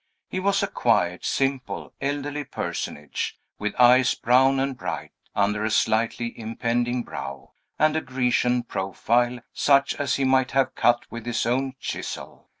[0.27, 6.33] He was a quiet, simple, elderly personage, with eyes brown and bright, under a slightly
[6.39, 11.75] impending brow, and a Grecian profile, such as he might have cut with his own
[11.79, 12.49] chisel.